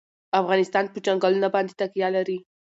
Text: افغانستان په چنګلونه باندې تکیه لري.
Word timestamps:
افغانستان 0.41 0.85
په 0.93 0.97
چنګلونه 1.05 1.47
باندې 1.55 1.73
تکیه 1.79 2.09
لري. 2.15 2.37